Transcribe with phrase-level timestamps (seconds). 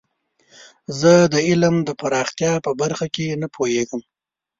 [0.99, 4.01] زه د علم د پراختیا په برخه کې نه پوهیږم.